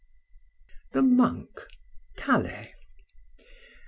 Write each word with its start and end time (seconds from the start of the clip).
THE 0.93 1.03
MONK. 1.03 1.61
CALAIS. 2.17 2.69